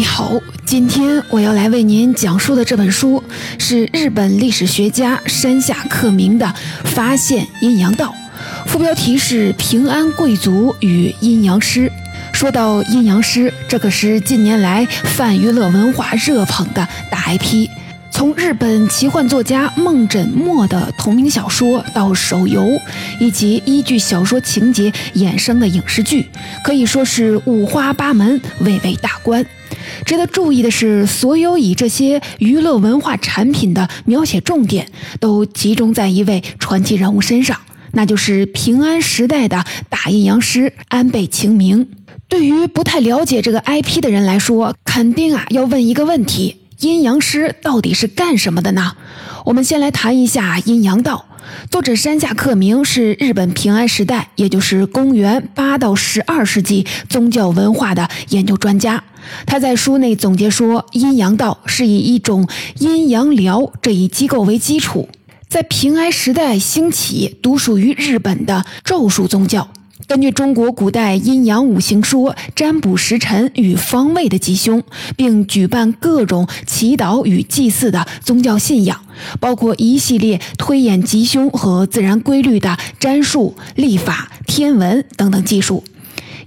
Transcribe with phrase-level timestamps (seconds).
[0.00, 3.22] 你好，今天我要来为您讲述的这本书
[3.58, 6.46] 是日本历史学家山下克明的
[6.86, 8.14] 《发现阴阳道》，
[8.66, 11.92] 副标题是“平安贵族与阴阳师”。
[12.32, 17.68] 说到阴阳师，这可是近年来泛娱乐文化热捧的大 IP。
[18.10, 22.80] 从日本奇幻作家梦枕墨的同名小说到手游，
[23.20, 26.30] 以及依据小说情节衍生的影视剧，
[26.64, 29.44] 可以说是五花八门，蔚为大观。
[30.04, 37.58] 值得注意的是，所有以这些娱乐文化产品的描写重点，都集中在一位传奇人物身上，
[37.92, 41.88] 那就是平安时代的大阴阳师安倍晴明。
[42.28, 46.56] 对于不太了解这个 IP 的人来说，肯定啊要问一个问题。
[46.78, 48.96] 阴阳师到底是干什么的呢？
[49.44, 51.26] 我们先来谈一下阴阳道。
[51.70, 59.04] 作者山下克明是日本平安时代，也就是公元八到十二世纪宗教文化的研究专家。
[59.46, 65.08] 他在书内总结说，阴阳道是以一种阴阳疗这一机构为基础，
[65.48, 69.68] 在平安时代兴起，独属于日本的咒术宗教。
[70.06, 74.82] 根据中国古代阴阳五行说，占卜时辰与方位的吉凶，
[75.16, 79.04] 并举办各种祈祷与祭祀的宗教信仰，
[79.38, 85.84] 包括一系列推演吉凶和自然规律的占术、历法、天文等等技术。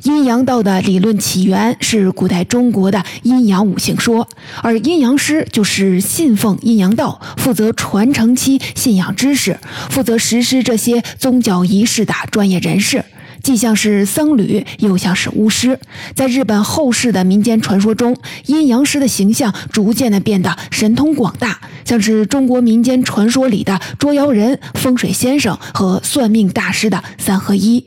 [0.02, 4.28] 阴阳道的理论起源是古代中国的阴阳五行说，
[4.62, 9.58] 而阴阳师就是信奉阴阳道、负责传承其信仰知识、
[9.90, 13.06] 负责实施这些宗教仪式的专业人士。
[13.44, 15.78] 既像是僧侣，又像是巫师。
[16.16, 27.86] 在日本后世的民间传说中，阴阳师的形象逐渐的变得神通广大，像是中国民间传说里的捉妖人、风水先生和算命大师的三合一。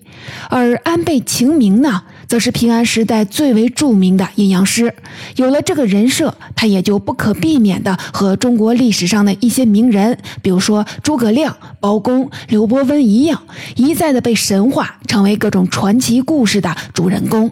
[0.51, 2.03] 而安倍晴明呢？
[2.27, 4.95] 则是平安时代最为著名的阴阳师，
[5.37, 13.43] 有了这个人设，他也就不可避免的和中国历史上的一些名人，比如说诸葛亮、包公、刘伯温一样，
[13.77, 17.51] 一再的被神话，成为各种传奇故事的主人公。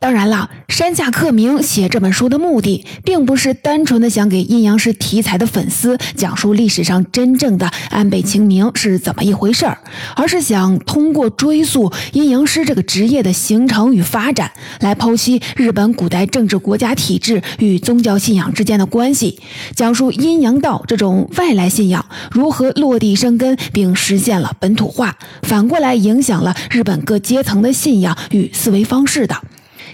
[0.00, 9.76] 当然了，山下克明写这本书的目的，并不是单纯的想给阴阳师题材的粉丝讲述历史上真正的安倍晴明是怎么一回事儿，
[10.16, 14.50] 而是想通过追溯阴阳师这个职业的形成与发展，
[14.80, 19.38] 来剖析日本古代政治国家体制与宗教信仰之间的关系，
[19.76, 29.36] 讲述阴阳道这种外来信仰如何落地生根，并实现了本土化，反过来影响了日本各阶层的信仰与思维方式的。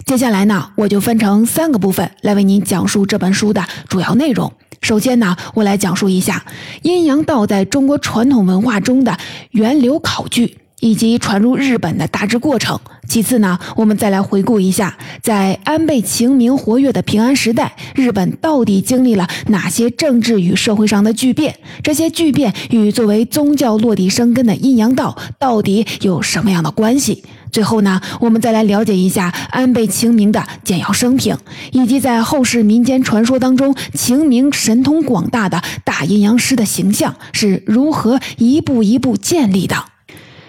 [0.07, 4.53] 接下来呢，我就分成三个部分来为您讲述这本书的主要内容。
[4.81, 6.47] 首先呢，我来讲述一下
[6.83, 9.19] 阴阳道在中国传统文化中的
[9.51, 10.59] 源流考据。
[10.81, 12.79] 以及传入日本的大致过程。
[13.09, 21.59] 其次呢，我们再来回顾一下，在安倍晴明活跃的平安时代，日本到底经历了哪些政治与社会上的巨变？
[21.83, 27.25] 这些巨变与作为宗教落地生根的阴阳道到底有什么样的关系？
[27.57, 31.35] 最后呢，我们再来了解一下安倍晴明的简要生平，
[31.73, 39.75] 以及在后世民间传说当中，晴明神通广大的大阴阳师的形象是如何一步一步建立的。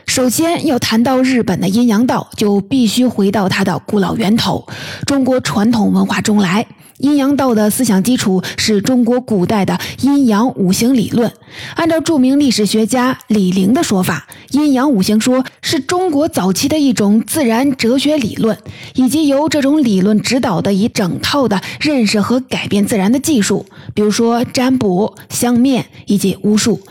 [0.06, 4.68] 首先要谈到日本的阴阳道，就必须回到它的古老源头——
[5.08, 6.66] 中国传统文化中来。
[6.98, 11.32] 阴阳道的思想基础是中国古代的阴阳五行理论。
[11.76, 18.58] 按照著名历史学家李陵的说法，阴阳五行说是中国早期的一种自然哲学理论，
[18.96, 26.82] 以及由这种理论指导的一整套的认识和改变自然的技术，比如说占卜、相面以及巫术，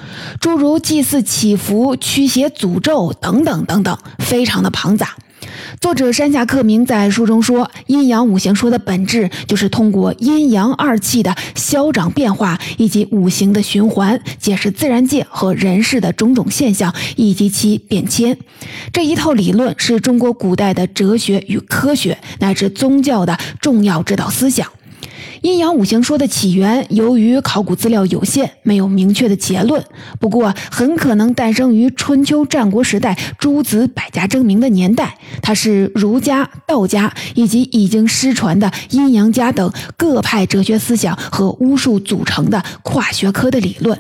[0.41, 5.17] 诸如祭祀、祈福、驱邪、诅咒等等等等，非常的庞杂。
[5.81, 18.37] 作者山下克明在书中说，阴阳五行说的本质就是通过阴阳二气的消长变化以及五行的循环，解释自然界和人世的种种现象以及其变迁。
[18.93, 24.67] 这一套理论是中国古代的哲学与科学乃至宗教的重要指导思想。
[25.43, 29.85] 阴阳五行说的起源，由于考古资料有限，没有明确的结论。
[30.19, 35.19] 不过，很可能诞生于春秋战国时代诸子百家争鸣的年代。
[35.43, 43.99] 它是儒家、道家以及已经失传的阴阳家等各派哲学思想和巫术组成的跨学科的理论。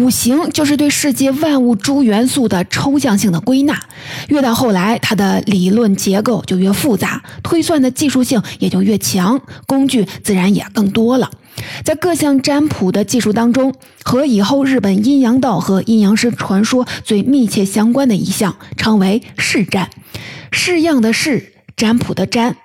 [0.00, 3.80] 五行就是对世界万物诸元素的抽象性的归纳，
[4.28, 11.30] 越到后来，它的理论结构就越复杂，推算的技术性也就越强，工具自然也更多了。
[11.84, 19.88] 在各项占卜的技术当中，和以后日本阴阳道和阴阳师传说最密切相关的一项，称为试占，
[20.52, 22.56] 式样的式，占卜的占。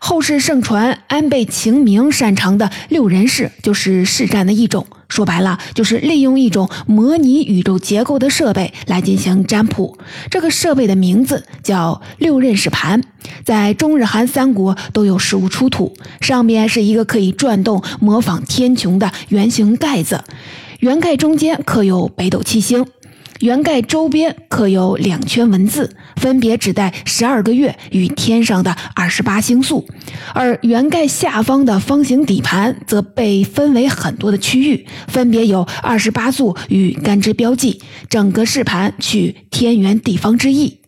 [0.00, 4.86] 后世盛传安倍晴明擅长的六人式就是试占的一种。
[5.08, 9.98] 说白了，就是利用一种模拟宇宙结构的设备来进行占卜。
[10.30, 13.02] 这个设备的名字叫六壬式盘，
[13.44, 15.94] 在中日韩三国都有实物出土。
[16.20, 20.22] 上面是一个可以转动、模仿天穹的圆形盖子，
[20.80, 22.84] 圆盖中间刻有北斗七星。
[23.40, 29.84] 圆盖周边刻有两圈文字，分别指代十二个月与天上的二十八星宿；
[30.34, 37.80] 而圆盖下方的方形底盘则被分为很多的区域，分别有二十八宿与干支标记。
[38.08, 40.80] 整个饰盘取天圆地方之意。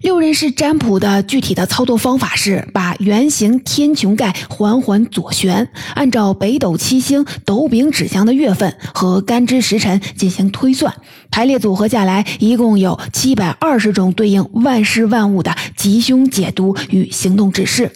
[0.00, 10.94] 六壬式占卜的具体的操作方法是：把圆形天穹盖缓缓左旋，按照北斗七星斗柄指向的月份和干支时辰进行推算，
[11.30, 17.92] 排列组合下来，一共有七百二十种对应万事万物的吉凶解读与行动指示。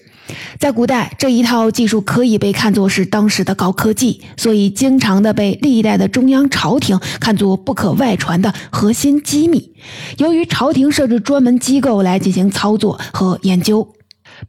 [0.58, 9.72] 在古代，这一套技术可以被看作是当时的高科技，所以经常的被历代的中央朝廷看作不可外传的核心机密。
[10.16, 13.86] 由于朝廷设置专门机构来进行操作和研究，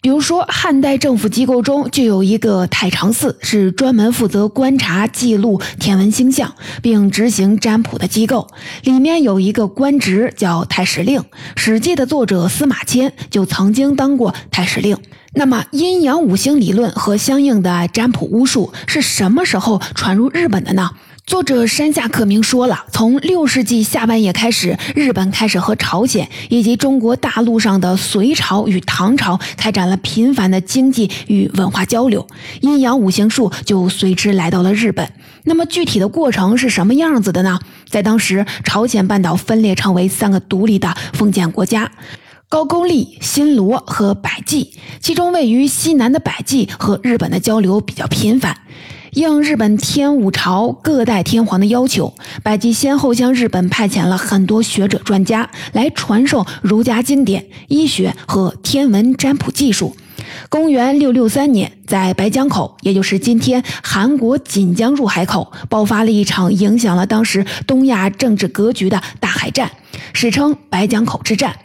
[0.02, 8.48] 比如说汉代政府机构中就有一个太常寺，是专门负责观察记录天文星象并执行占卜的机构，
[8.84, 11.22] 里面有一个官职叫太史令。
[11.56, 14.98] 《史记》的作者司马迁就曾经当过太史令。
[15.34, 20.92] 那么，阴阳五行理论和相应的占卜巫术是什么时候传入日本的呢？
[21.26, 32.28] 作者山下克明说了，从六世纪下半叶开始，日本开始和朝鲜以及中国大陆上的隋朝与唐朝开展了频繁的经济与文化交流，
[32.62, 35.12] 阴阳五行术就随之来到了日本。
[35.46, 37.60] 那么，具体的过程是什么样子的呢？
[37.90, 41.92] 在当时，朝鲜半岛分裂成为三个独立的封建国家。
[42.48, 48.56] 高句丽、新罗和百济，其中位于西南的百济和日本的交流比较频繁。
[49.16, 52.14] 应日本天武朝各代天皇的要求，
[52.44, 59.96] 百济先后向日本派遣了很多学者专家来传授儒家经典、医学和天文占卜技术。
[60.50, 69.72] 公元六六三年，在白江口，也就是今天韩国锦江入海口，爆发了一场影响了当时东亚政治格局的大海战，
[70.12, 71.56] 史称白江口之战。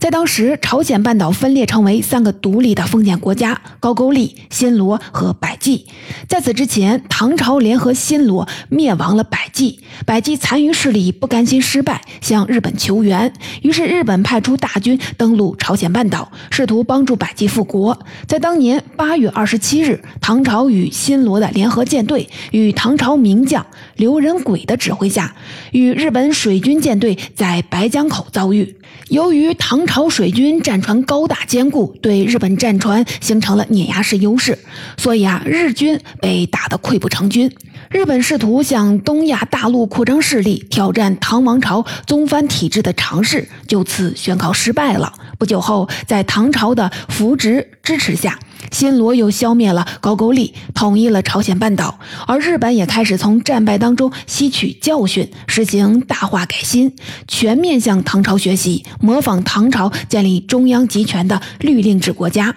[0.00, 5.86] 在当时，朝鲜半岛分裂成为三个独立的封建国家：高句丽、新罗和百济。
[6.26, 13.30] 在此之前，唐朝联合新罗灭亡了百济，百济残余势力不甘心失败，向日本求援。
[13.60, 17.98] 于是，日本派出大军登陆朝鲜半岛，试图帮助百济复国。
[18.26, 25.36] 在当年八月二十七日，唐朝与新罗的联合舰队，与唐朝名将刘仁轨的指挥下，
[25.72, 28.76] 与日本水军舰队在白江口遭遇。
[29.08, 34.56] 由于唐朝水军战船高大坚固，对日本战船形成了碾压式优势，
[34.96, 37.52] 所以啊，日军被打得溃不成军。
[37.90, 45.12] 日本试图向东亚大陆扩张势力，挑战唐王朝宗藩体制的尝试，就此宣告失败了。
[45.40, 48.38] 不久后，在唐朝的扶植支持下。
[48.70, 56.94] 新罗又消灭了高句丽，统一了朝鲜半岛，而日本也开始从战败当中吸取教训，实行大化改新，
[57.26, 62.54] 全面向唐朝学习，模仿唐朝建立中央集权的律令制国家。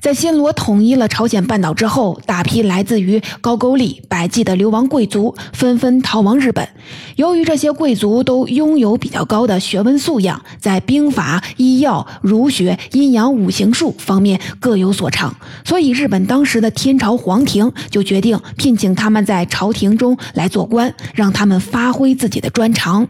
[0.00, 6.68] 在新罗统一了朝鲜半岛之后，大批来自于高句丽、百济的流亡贵族纷纷逃亡日本。
[7.16, 15.34] 由于这些贵族都拥有比较高的学问素养，在兵法、医药、儒学、阴阳五行术方面各有所长，
[15.64, 23.06] 所以日本当时的天朝皇庭就决定聘请他们在朝廷中来做官，让他们发挥自己的专长。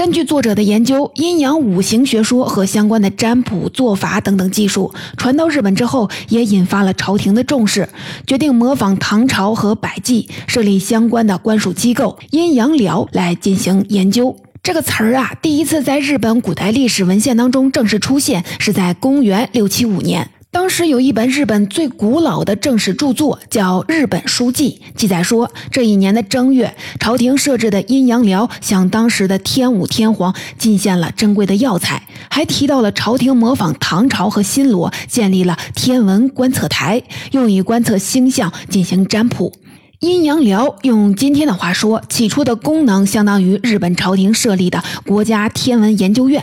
[0.00, 7.86] 根据作者的研究，阴阳五行学说和相关的占卜做法等等技术传到日本之后，也引发了朝廷的重视，
[8.26, 14.34] 决定模仿唐朝和百济设立相关的官署机构阴阳寮来进行研究。
[14.62, 20.30] 这个词儿啊，第一次在日本古代历史文献当中正式出现，是在公元六七五年。
[20.52, 39.52] 当时有一本日本最古老的正史著作，叫《日本书记》，记载说，这一年的正月，朝廷设置的阴阳寮向当时的天武天皇进献了珍贵的药材，还提到了朝廷模仿唐朝和新罗建立了天文观测台，用以观测星象进行占卜。
[40.00, 46.42] 阴阳寮用今天的话说，起初的功能相当于日本朝廷设立的国家天文研究院。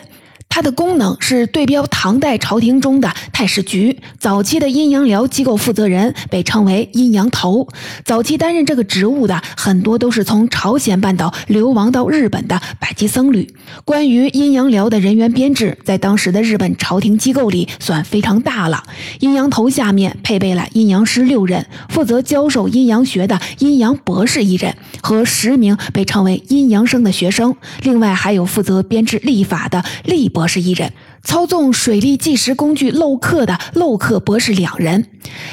[0.58, 3.96] 它的功能是对标唐代朝廷中的太史局。
[4.18, 7.68] 早期的阴阳寮机构负责人被称为阴阳头。
[8.04, 13.54] 早期担任这个职务的很多都是从朝鲜半岛流亡到日本的百济僧侣。
[13.86, 18.84] 关于阴阳寮的人员编制，在当时的日本朝廷机构里算非常大了。
[19.20, 35.06] 阴阳头下面配备了阴阳师六人，负责教授阴阳学的阴阳博士一人和十名被称为阴阳生的学生，另外还有负责编制历法的历博士一人，操纵水利计时工具漏刻的漏刻博士两人。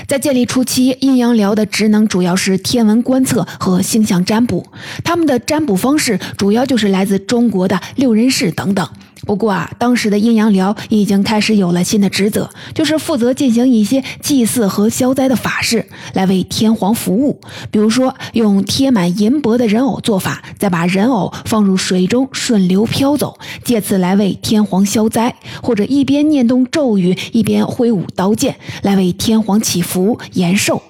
[0.07, 4.67] 在建立初期，阴阳寮的职能主要是天文观测和星象占卜，
[5.03, 8.89] 他们的占卜方式主要就是来自中国的六人氏等等。
[9.27, 17.41] 不过啊，当时的阴阳寮已经开始有了新的职责，就是负责进行一些祭祀和消灾的法事，来为天皇服务。
[17.71, 25.31] 比如说，用贴满银箔的人偶做法，再把人偶放入水中顺流漂走，借此来为天皇消灾；
[25.63, 30.83] 或者一边念动咒语，一边挥舞刀剑，来为天皇祈福延寿。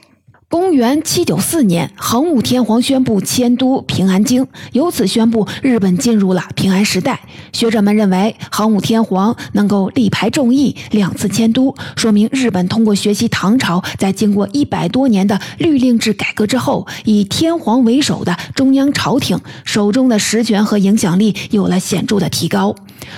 [0.54, 7.18] 公元七九四年，桓武天皇宣布迁都平安京，由此宣布日本进入了平安时代。
[7.52, 22.72] 学者们认为，桓武天皇能够力排众议，两次迁都，说明日本通过学习唐朝，在经过一百多年的律令制改革之后，以天皇为首的中央朝廷手中的实权和影响力有了显著的提高。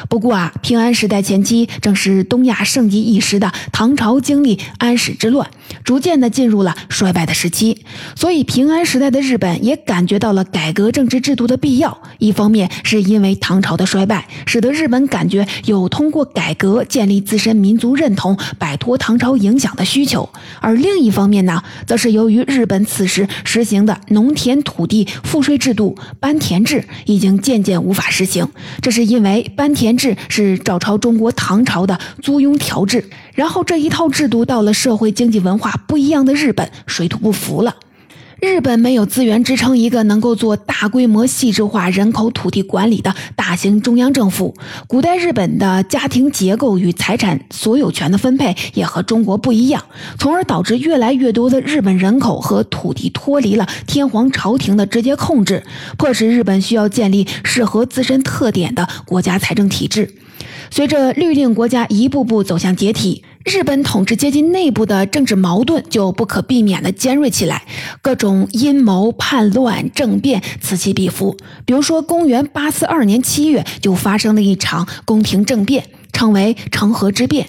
[0.08, 5.48] 不过啊，平安时代前期正是东亚盛极一时的唐朝经历安史之乱，
[5.84, 11.96] 逐渐的进入了衰败的时期，所以平安时代的日本也感觉到了改革政治制度的必要。
[12.18, 20.28] 一方面是因为唐朝的衰败，使得日本感觉有通过改革建立自身民族认同、摆脱唐朝影响的需求；
[20.60, 28.48] 而另一方面呢，则是由于日本此时实行的农田土地赋税制度班田制已经渐渐无法实行，
[28.80, 29.96] 这是因为班田。
[29.96, 33.02] 制是照抄中国唐朝的租庸调制，
[33.34, 37.74] 然后这一套制度到了社会经济文化不一样的日本，水土不服了。
[38.40, 44.54] 日本没有资源支撑一个能够做大规模细致化人口土地管理的大型中央政府。
[44.86, 49.82] 古代日本的家庭结构与财产所有权的分配也和中国不一样，
[50.18, 55.62] 从而导致越来越多的日本人口和土地脱离了天皇朝廷的直接控制，
[55.96, 60.14] 迫使日本需要建立适合自身特点的国家财政体制。
[60.70, 67.62] 随着律令国家一步步走向解体，日本统治阶级内部的政治矛盾就不可避免地尖锐起来，
[68.02, 71.36] 各种阴谋、叛乱、政变此起彼伏。
[71.64, 77.46] 比如说，公元八四二年七月就发生了一场宫廷政变，称为成和之变。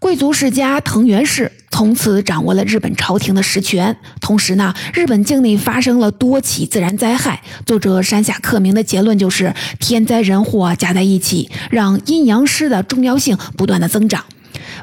[0.00, 3.96] 贵族世家藤原氏从此掌握了日本朝廷的实权。
[4.20, 7.40] 同时呢，日本境内发生了多起自然灾害。
[7.64, 14.24] 作者山下克明的结论就是：天灾人祸加在一起，让阴阳师的重要性不断的增长。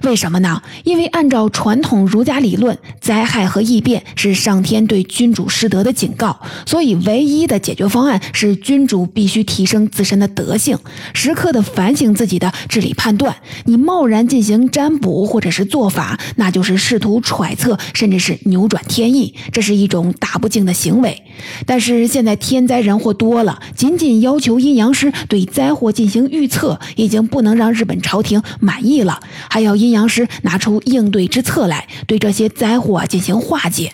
[0.01, 0.61] 为什么呢？
[0.83, 10.77] 因为按照传统儒家理论，灾害和异变是上天对君主失德的警告，所以唯一的解决方案是君主必须提升自身的德性，
[11.13, 13.35] 时刻的反省自己的治理判断。
[13.65, 21.21] 你贸然进行占卜或者是做法，那就是试图揣测，甚至是扭转天意，这是一种大不敬的行为。
[21.65, 29.19] 但是现在天灾人祸多了，仅仅要求阴阳师对灾祸进行预测，已经不能让日本朝廷满意了，
[29.49, 33.93] 还要阴阳师拿出应对之策来，对这些灾祸进行化解。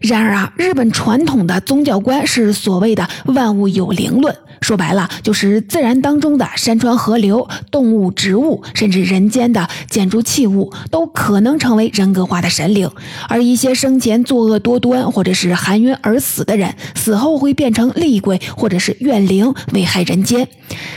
[0.00, 4.34] 然而啊，日本传统的宗教观是所谓的万物有灵论。
[4.60, 12.90] 说白了，就是自然当中的山川河流、动物、植物，甚至人间的建筑器物，都可能成为人格化的神灵。
[13.28, 20.46] 而一些生前作恶多端或者是含冤而死的人，死后会变成厉鬼或者是怨灵，危害人间。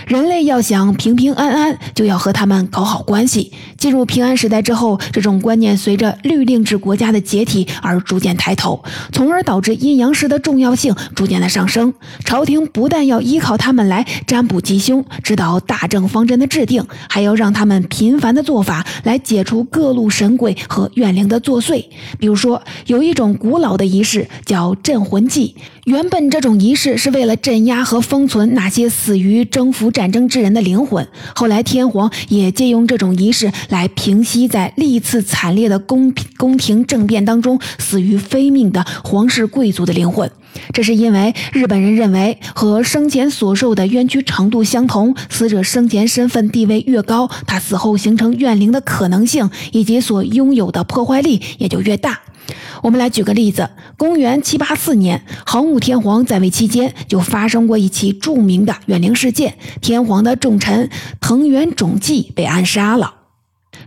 [0.08, 3.51] 人类要想平平安安，就要和他们搞好关系。
[3.77, 11.93] 进入平安时代之后，这种观念随着律令制国家的解体而逐渐抬头，从而导致阴阳师的重要性逐渐的上升。
[12.24, 21.86] 朝廷不但要依靠靠他们来占卜吉凶，指导大政方针的制定，还要让他们频繁的做法来解除各路神鬼和怨灵的作祟。
[22.18, 25.56] 比如说，有一种古老的仪式叫镇魂祭。
[25.86, 31.06] 原本这种仪式是为了镇压和封存那些死于征服战争之人的灵魂。
[31.36, 40.32] 后来天皇也借用这种仪式来平息在历次惨烈的宫宫廷政变当中死于非命的皇室贵族的灵魂。
[40.72, 52.22] 这是因为日本人认为，和生前所受的冤屈程度相同，死者生前身份地位越高，他死后形成怨灵的可能性以及所拥有的破坏力也就越大。
[52.82, 60.90] 我们来举个例子，公元七八四年，桓武天皇在位期间，就发生过一起著名的远陵事件，天皇的重臣
[61.22, 63.16] 藤原种纪被暗杀了。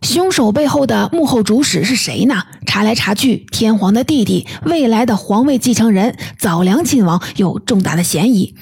[0.03, 2.45] 凶手背后的幕后主使是谁呢？
[2.67, 8.55] 查来查去，天皇的弟弟，未来的皇位继承人早良亲王有重大的嫌疑。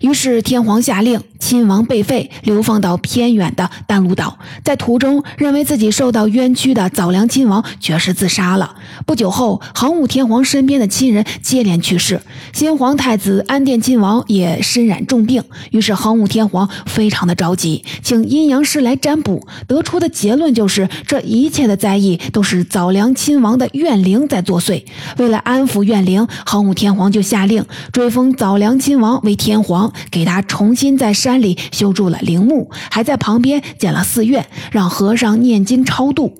[0.00, 4.38] 于是天皇下令，亲王被废，流放到偏远的淡路岛。
[4.62, 8.76] 在途中，认为自己受到冤屈的早良亲王绝食自杀了。
[9.04, 12.20] 不久后，桓武天皇身边的亲人接连去世，
[12.52, 15.42] 新皇太子安殿亲王也身染重病。
[15.72, 20.88] 于是桓武天皇非常的着急，请阴阳师来占卜，得出的结论就是。
[21.06, 24.84] 这一切的灾异都是早良亲王的怨灵在作祟。
[25.16, 36.34] 为了安抚怨灵，桓武天皇就下令追封早良亲王为天皇，给他重新在山山里修筑了陵墓，还在旁边建了寺院，让和尚念经超度。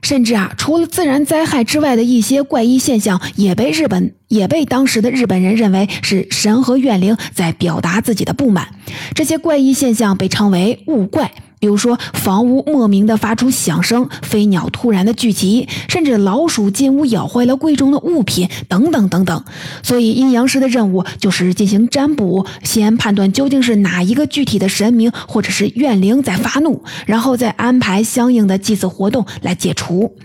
[0.00, 8.68] 甚至啊，除了自然灾害之外的一些怪异现象，也被日本也被当时的日本人认为是神和怨灵在表达自己的不满。
[9.12, 11.32] 这些怪异现象被称为物怪。
[11.60, 19.44] 比如说，房屋莫名的发出响声，飞鸟突然的聚集，甚至老鼠进屋咬坏了柜中的物品，等等等等。
[19.82, 30.16] 所以，阴阳师的任务就是进行占卜，先判断究竟是哪一个具体的神明或者是怨灵在发怒，然后再安排相应的祭祀活动来解除。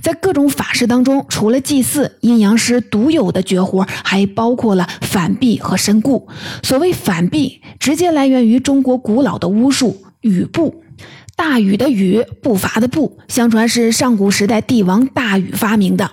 [0.00, 6.26] 在各种法事当中，除了祭祀，阴阳师独有的绝活还包括了反避和身故。
[6.62, 10.02] 所谓反避，直接来源于中国古老的巫术。
[10.22, 10.82] 雨步，
[11.36, 16.10] 大禹的禹，步伐的步，相传是上古时代帝王大禹发明的。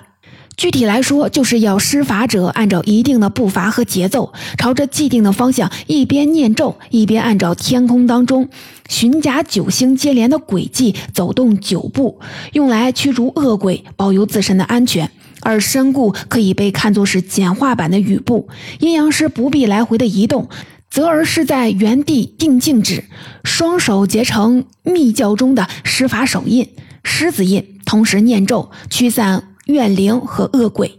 [0.58, 8.50] 具体来说，就是要施法者按照一定的步伐和节奏，朝着既定的方向，一边念咒，一边按照天空当中
[8.90, 12.20] 寻甲九星接连的轨迹走动九步，
[12.52, 15.10] 用来驱逐恶鬼，保佑自身的安全。
[15.42, 18.50] 而身故可以被看作是简化版的雨步，
[18.82, 20.50] 阴阳师不必来回的移动。
[20.90, 23.04] 则而是在原地定静止，
[23.44, 26.68] 双手结成密教中的施法手印——
[27.04, 30.98] 狮子印，同时念咒，驱散怨灵和恶鬼。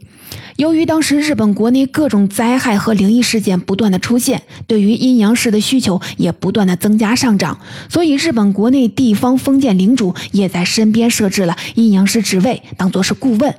[0.61, 13.55] 由于当时日本国内各种灾害和灵异事件不断的出现，对于阴阳师的需求也不断的增加上涨，所以日本国内地方封建领主也在身边设置了阴阳师职位，当做是顾问。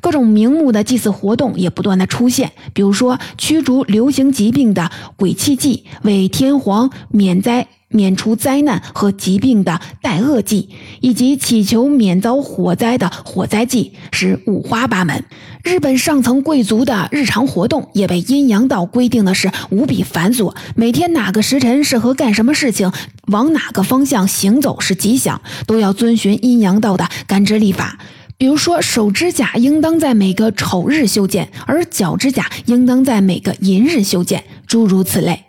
[0.00, 7.66] 各种名目的祭祀活动也不断的出现，比如说驱逐流行疾病的鬼气祭，为天皇免灾。
[7.94, 10.68] 免除灾难和疾病的带恶祭，
[11.00, 15.24] 以及祈求免遭火灾的火灾祭，是五花八门。
[15.62, 20.54] 日本上层贵族的日常活动也被阴阳道规定的是无比繁琐。
[20.74, 22.92] 每天哪个时辰适合干什么事情，
[23.28, 27.98] 往哪个方向行走是吉祥，都要遵循阴阳道的干支历法。
[28.36, 35.44] 比如说，手指甲应当在每个丑日修剪，而脚指甲应当在每个寅日修剪，诸如此类。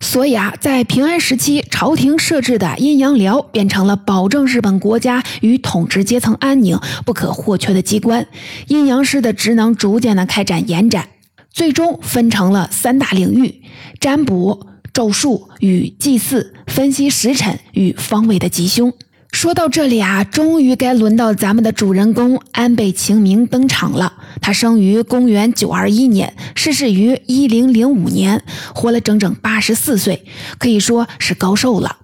[0.00, 8.26] 所以啊，在平安时期，朝廷设置的阴阳寮变成了保证日本国家与统治阶层安宁不可或缺的机关。
[8.68, 11.08] 阴阳师的职能逐渐的开展延展，
[11.50, 13.62] 最终分成了三大领域：
[14.00, 18.92] 占卜、咒术与祭祀，分析时辰与方位的吉凶。
[19.32, 24.12] 说到这里啊，终于该轮到咱们的主人公安倍晴明登场了。
[24.40, 28.42] 他生于公元九二一年，逝世于一零零五年，
[28.74, 30.24] 活了整整八十四岁，
[30.58, 31.98] 可以说是高寿了。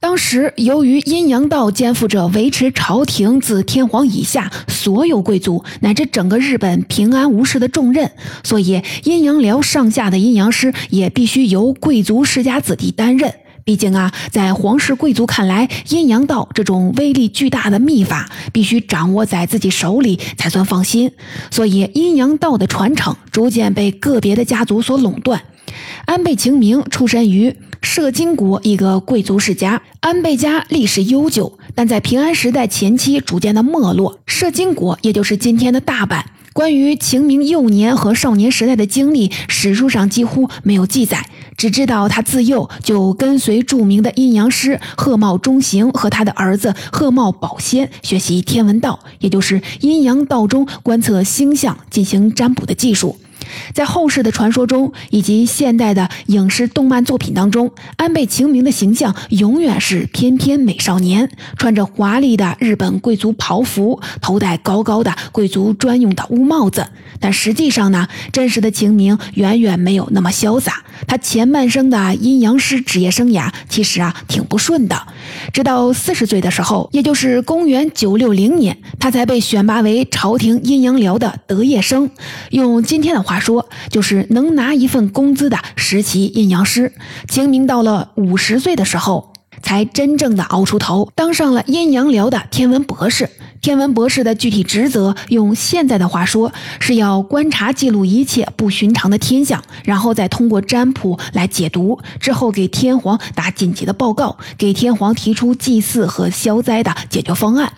[0.00, 8.10] 当时由于阴阳道肩负着维持朝廷自天皇以下所有贵族乃至整个日本平安无事的重任，
[8.42, 13.32] 所以阴阳寮上下的阴阳师也必须由贵族世家子弟担任。
[13.64, 21.10] 毕竟啊，在皇室贵族看来，阴阳道这种威力巨大的秘法必须掌握在自己手里才算放心，
[21.50, 25.42] 所以阴阳道的传承逐渐被个别的家族所垄断。
[26.04, 34.20] 安倍晴明出身于摄津国一个贵族世家，安倍家历史悠久，但在平安时代前期逐渐的没落。
[34.26, 36.22] 摄津国也就是今天的大阪，
[36.54, 41.26] 关于秦明幼年和少年时代的经历，史书上几乎没有记载。
[41.56, 53.18] 只知道他自幼就跟随著名的阴阳师贺茂中行和他的儿子贺茂宝仙学习天文道，也就是阴阳道中观测星象、进行占卜的技术。
[53.72, 66.86] 在后世的传说中，以及现代的影视动漫作品当中，安倍晴明的形象永远是翩翩美少年，穿着华丽的日本贵族袍服，头戴高高的贵族专用的乌帽子。
[67.20, 70.82] 但实际上呢，真实的晴明远远没有那么潇洒。
[71.06, 75.06] 他前半生的阴阳师职业生涯其实啊挺不顺的，
[75.52, 82.08] 直到四十岁的时候，也就是公元九六零年，他才被选拔为朝廷阴阳寮的得业生。
[82.50, 86.92] 用今天的话说，就是能拿一份工资的实习阴阳师。
[87.28, 93.28] 晴明到了五十岁的时候，才真正的熬出头，当上了阴阳寮的天文博士。
[93.60, 107.72] 天文博士的具体职责，用现在的话说，是要观察记录一切不寻常的天象，然后再通过占卜来解读，之后给天皇打紧急的报告，给天皇提出祭祀和消灾的解决方案。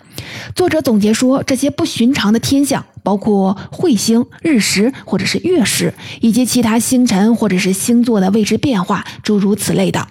[0.55, 10.07] 作者总结说，这些不寻常的天象，包括彗星、日食或者是月食，以及其他星辰或者是星座的位置变化，诸如此类的。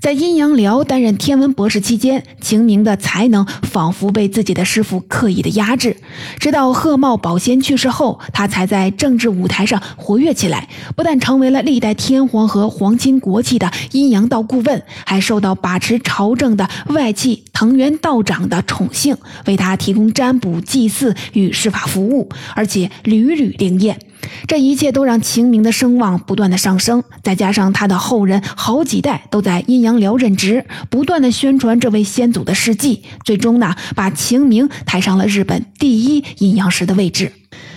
[0.00, 5.96] 在阴阳寮担任天文博士期间，晴明的才能仿佛被自己的师傅刻意的压制。
[6.38, 10.68] 直到鹤茂保仙去世后，他才在政治舞台上活跃起来。
[10.96, 23.98] 不但成为了历代天皇和皇亲国戚的阴阳道顾问，还受到把持朝政的外戚藤原道长的宠幸，为他提供占卜、祭祀与施法服务，而且屡屡灵验。
[24.46, 37.32] 这一切都让晴明的声望不断的上升，再加上他的后人好几代都在阴阳寮任职，不断的宣传这位先祖的事迹，最终呢，把晴明抬上了日本第一阴阳师的位置。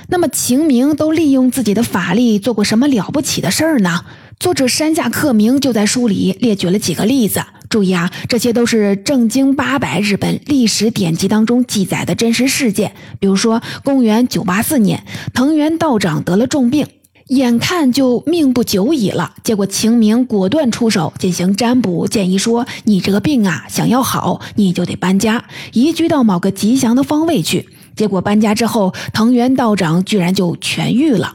[0.08, 4.01] 那么，晴明都利用自己的法力做过什么了不起的事儿呢？
[4.39, 7.41] 作者山下克明就在书里列举了几个例子。
[7.69, 12.93] 注意啊，这些都是正经八百日本历史典籍当中记载的真实事件。
[13.19, 16.88] 比如说，公元九八四年，藤原道长得了重病，
[17.28, 19.34] 眼看就命不久矣了。
[19.43, 31.34] 结果晴明果断出手进行占卜，建议说：“你这个病啊，想要好，你就得搬家，移居到某个吉祥的方位去。”结果搬家之后，藤原道长居然就痊愈了。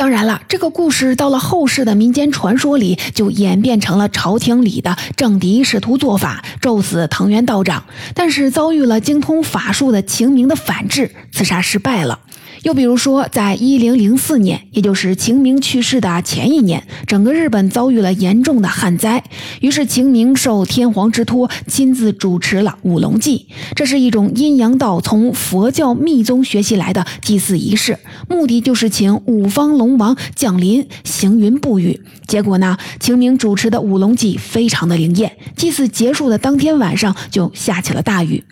[0.00, 7.84] 当然了，这个故事到了后世的民间传说里，就演变成了朝廷里的政敌试图做法，咒死藤原道长，
[8.14, 12.18] 但是遭遇了精通法术的秦明的反制，刺杀失败了。
[12.62, 19.24] 又比如说，在一零零四年，也就是晴明去世的前一年，整个日本遭遇了严重的旱灾。
[19.60, 23.46] 于是晴明受天皇之托，亲自主持了五龙祭。
[23.74, 32.00] 这是一种阴阳道从佛教密宗学习来的祭祀仪式，目的就是请五方龙王降临，行云布雨。
[32.26, 38.44] 结果呢，晴明主持的五龙祭非常的灵验，祭祀结束的当天晚上就下起了大雨。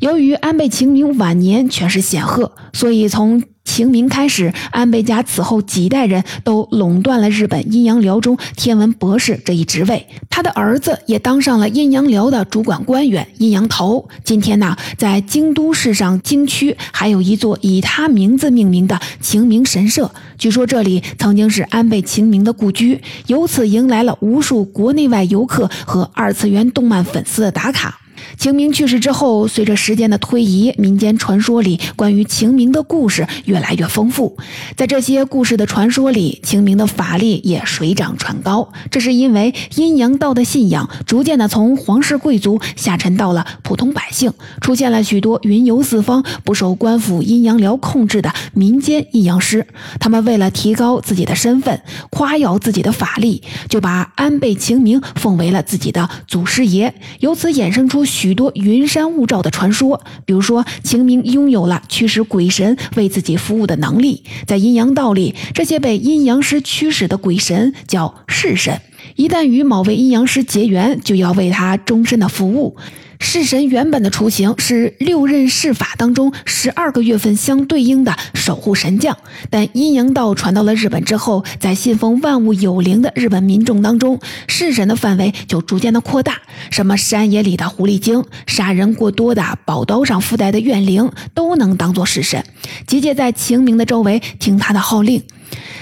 [0.00, 10.06] 由于安倍晴明晚年权势显赫，所以从晴明开始，安倍家此后几代人都垄断了日本阴阳寮中天文博士这一职位。
[10.30, 14.08] 他的儿子也当上了阴阳寮的主管官员阴阳头。
[14.22, 28.03] 今天呢，在京都市上京区还有一座以他名字命名的晴明神社，据说这里曾经是安倍晴明的故居，由此迎来了无数国内外游客和二次元动漫粉丝的打卡。
[28.36, 34.36] 晴明去世之后，随着时间的推移，民间传说里关于晴明的故事越来越丰富。
[34.76, 38.72] 在这些故事的传说里，晴明的法力也水涨船高。
[38.90, 49.66] 这是因为阴阳道的信仰逐渐的从皇室贵族下沉到了普通百姓，出现了许多云游四方、不受官府阴阳寮控制的民间阴阳师。
[49.98, 58.04] 他们为了提高自己的身份，夸耀自己的法力，就把安倍晴明奉为了自己的祖师爷，由此衍生出。
[58.14, 64.22] 许多云山雾罩的传说，比如说秦明拥有了驱使鬼神为自己服务的能力。
[64.46, 68.80] 在阴阳道里，这些被阴阳师驱使的鬼神叫式神，
[69.16, 72.76] 一旦与某位阴阳师结缘，就要为他终身的服务。
[73.24, 79.16] 式神原本的雏形是六壬世法当中十二个月份相对应的守护神将，
[79.48, 92.44] 但阴阳道传到了日本之后，在信奉万物有灵的日本民众当中，式神的范围就逐渐的扩大，什么山野里的狐狸精、杀人过多的宝刀上附带的怨灵，都能当做式神，
[92.86, 95.22] 集结在晴明的周围，听他的号令。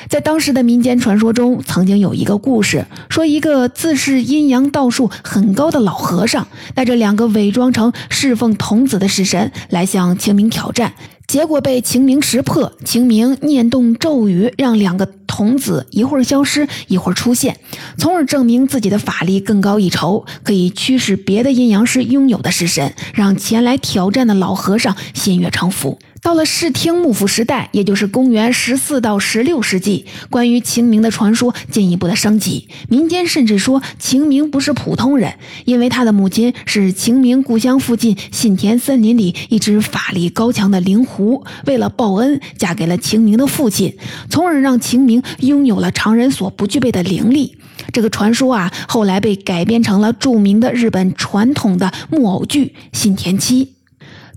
[0.09, 10.93] 在当时的民间传说中，曾经有一个故事，说一个自恃阴阳道术很高的老和尚，带着两个伪装成侍奉童子的式神来向晴明挑战，
[11.27, 12.73] 结果被晴明识破。
[12.85, 17.57] 晴明念动咒语，让两个童子一会儿消失，一会儿出现，
[17.97, 25.99] 从而证明自己的法力更高一筹，可以驱使别的阴阳师拥有的式神，让前来挑战的老和尚心悦诚服。
[26.23, 32.69] 到了室町幕府时代，也就是公元十四到十六世纪，关于秦明的传说进一步的升级。
[32.89, 43.97] 民间甚至说秦明不是普通人，因为他的母亲是秦明故乡附近信田森林里一只法力高强的灵狐，为了报恩，嫁给了秦明的父亲，
[44.31, 47.57] 从而让秦明拥有了常人所不具备的灵力。
[47.93, 53.65] 这个传说啊，后来被改编成了著名的日本传统的木偶剧《信田七》。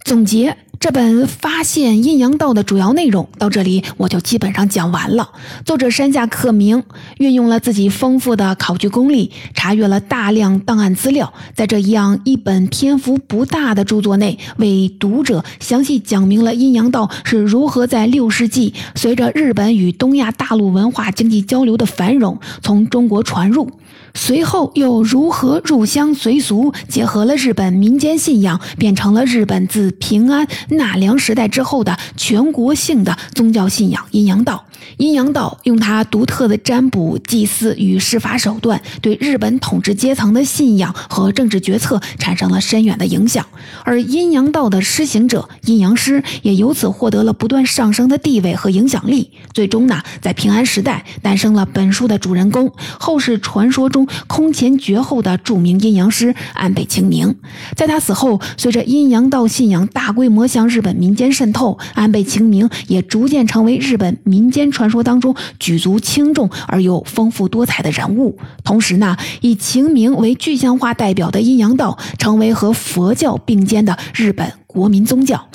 [0.04, 0.58] 总结。
[0.86, 5.28] 这本发现阴阳道的主要内容到这里我就基本上讲完了。
[5.66, 6.84] 作者山下克明
[7.18, 23.68] 运用了自己丰富的考据功力，查阅了大量档案资料，在这样一本篇幅不大的著作内，为读者详细讲明了阴阳道是如何在六世纪随着日本与东亚大陆文化经济交流的繁荣，从中国传入。
[24.16, 34.66] 随后又如何入乡随俗，结合了日本民间信仰，变成了日本自平安纳凉时代之后的全国性的宗教信仰——阴阳道。
[34.98, 43.46] 阴阳道用它独特的占卜、祭祀与施法手段，对日本统治阶层的信仰和政治决策产生了深远的影响。
[43.84, 49.32] 而阴阳道的施行者阴阳师也由此获得了不断上升的地位和影响力。
[49.54, 57.36] 最终呢，在平安时代诞生了本书的主人公，后世传说中空前绝后的著名阴阳师安倍晴明。
[57.76, 64.66] 在他死后，随着阴阳道信仰大规模向日本民间渗透，安倍晴明也逐渐成为日本民间。
[64.72, 75.48] 传说当中举足轻重而又丰富多彩的人物，同时呢，以晴明为具象化代表的阴阳道，成为和佛教并肩的日本国民宗教。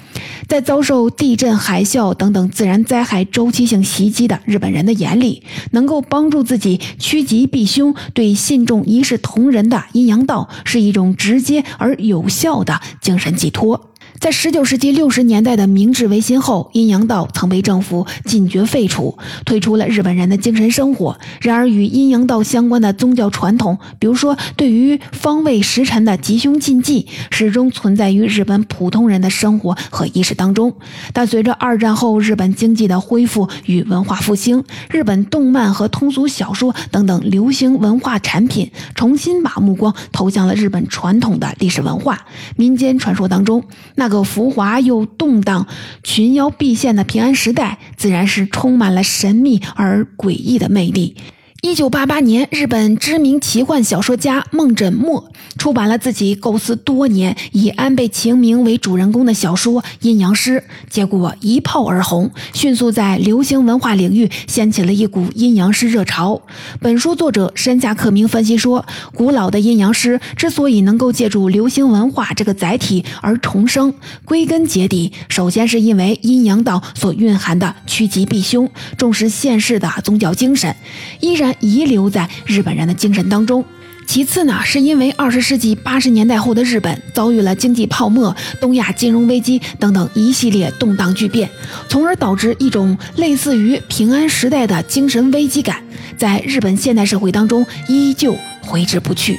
[0.46, 13.89] 在遭受地震、海啸等等自然灾害周期性袭击的日本人的眼里，能够帮助自己趋吉避凶、对信众一视同仁的阴阳道，是一种直接而有效的精神寄托。
[14.20, 21.18] 在十九世纪六十年代的明治维新后，阴阳道曾被政府禁绝废除，退出了日本人的精神生活。
[21.40, 30.74] 然而，与阴阳道相关的宗教传统，比如说对于方位时辰的吉凶禁忌，始终存在于日本普通人的生活和意识当中。
[31.14, 43.64] 但随着二战后日本经济的恢复与文化复兴，日本动漫和通俗小说等等流行文化产品重新把目光投向了日本传统的历史文化、民间传说当中。
[43.94, 45.66] 那个浮华又动荡、
[46.03, 51.16] 群妖毕现的平安时代，自然是充满了神秘而诡异的魅力。
[51.62, 60.53] 一九八八年，日本知名奇幻小说家梦枕墨出版了自己构思多年、以安倍晴明为主人公的小说《阴阳师》，
[60.88, 66.40] 结果一炮而红，迅速在流行文化领域掀起了一股阴阳师热潮。
[66.81, 73.92] 本书作者山下克明分析说，古老的阴阳师之所以能够借助流行文化这个载体而重生，
[74.25, 80.75] 归根结底，首先是因为阴阳道所蕴含的趋吉避凶、重视现世的宗教精神，
[81.20, 83.65] 依然遗留在日本人的精神当中。
[84.07, 91.49] 其次呢，是因为二十世纪八十年代后的日本遭遇了经济泡沫、东亚金融危机等等一系列动荡巨变，
[91.89, 95.81] 从而导致一种类似于平安时代的精神危机感，
[96.17, 99.39] 在日本现代社会当中依旧挥之不去。